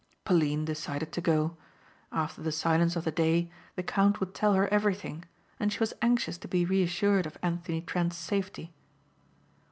Pauline 0.25 0.65
decided 0.65 1.11
to 1.11 1.21
go. 1.21 1.57
After 2.11 2.41
the 2.41 2.51
silence 2.51 2.95
of 2.95 3.03
the 3.03 3.11
day 3.11 3.51
the 3.75 3.83
count 3.83 4.19
would 4.19 4.33
tell 4.33 4.55
her 4.55 4.67
everything, 4.69 5.25
and 5.59 5.71
she 5.71 5.77
was 5.77 5.93
anxious 6.01 6.39
to 6.39 6.47
be 6.47 6.65
reassured 6.65 7.27
of 7.27 7.37
Anthony 7.43 7.81
Trent's 7.81 8.17
safety. 8.17 8.73